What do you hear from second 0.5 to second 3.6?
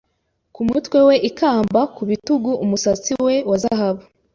Ku mutwe we ikamba Ku bitugu umusatsi we wa